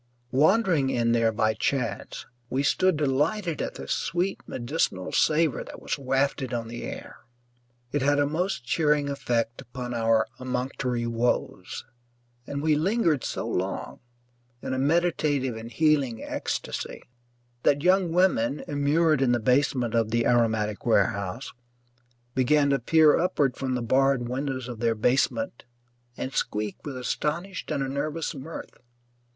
Wandering 0.31 0.89
in 0.89 1.11
there 1.11 1.31
by 1.31 1.53
chance, 1.53 2.25
we 2.49 2.63
stood 2.63 2.97
delighted 2.97 3.61
at 3.61 3.75
the 3.75 3.87
sweet 3.87 4.39
medicinal 4.47 5.11
savour 5.11 5.63
that 5.63 5.79
was 5.79 5.99
wafted 5.99 6.55
on 6.55 6.69
the 6.69 6.81
air. 6.85 7.17
It 7.91 8.01
had 8.01 8.17
a 8.17 8.25
most 8.25 8.65
cheering 8.65 9.11
effect 9.11 9.61
upon 9.61 9.93
our 9.93 10.25
emunctory 10.39 11.05
woes, 11.05 11.85
and 12.47 12.63
we 12.63 12.73
lingered 12.73 13.23
so 13.23 13.47
long, 13.47 13.99
in 14.59 14.73
a 14.73 14.79
meditative 14.79 15.55
and 15.55 15.71
healing 15.71 16.23
ecstasy, 16.23 17.03
that 17.61 17.83
young 17.83 18.11
women 18.11 18.63
immured 18.67 19.21
in 19.21 19.33
the 19.33 19.39
basement 19.39 19.93
of 19.93 20.09
the 20.09 20.25
aromatic 20.25 20.83
warehouse 20.83 21.53
began 22.33 22.71
to 22.71 22.79
peer 22.79 23.19
upward 23.19 23.55
from 23.55 23.75
the 23.75 23.83
barred 23.83 24.27
windows 24.27 24.67
of 24.67 24.79
their 24.79 24.95
basement 24.95 25.63
and 26.17 26.33
squeak 26.33 26.77
with 26.83 26.97
astonished 26.97 27.69
and 27.69 27.87
nervous 27.93 28.33
mirth. 28.33 28.79